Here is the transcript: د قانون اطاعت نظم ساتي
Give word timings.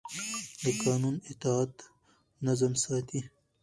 د 0.63 0.65
قانون 0.83 1.15
اطاعت 1.31 1.73
نظم 2.45 2.73
ساتي 2.83 3.21